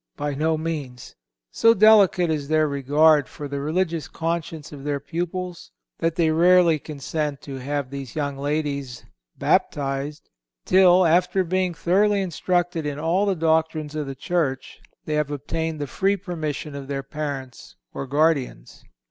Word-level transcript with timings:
By 0.17 0.33
no 0.33 0.57
means. 0.57 1.13
So 1.51 1.75
delicate 1.75 2.31
is 2.31 2.47
their 2.47 2.67
regard 2.67 3.29
for 3.29 3.47
the 3.47 3.59
religious 3.59 4.07
conscience 4.07 4.71
of 4.71 4.83
their 4.83 4.99
pupils, 4.99 5.69
that 5.99 6.15
they 6.15 6.31
rarely 6.31 6.79
consent 6.79 7.39
to 7.43 7.57
have 7.59 7.91
these 7.91 8.15
young 8.15 8.35
ladies 8.35 9.05
baptized 9.37 10.27
till, 10.65 11.05
after 11.05 11.43
being 11.43 11.75
thoroughly 11.75 12.19
instructed 12.21 12.83
in 12.83 12.97
all 12.97 13.27
the 13.27 13.35
doctrines 13.35 13.93
of 13.93 14.07
the 14.07 14.15
Church, 14.15 14.79
they 15.05 15.13
have 15.13 15.29
obtained 15.29 15.79
the 15.79 15.85
free 15.85 16.17
permission 16.17 16.73
of 16.73 16.87
their 16.87 17.03
parents 17.03 17.75
or 17.93 18.07
guardians. 18.07 18.83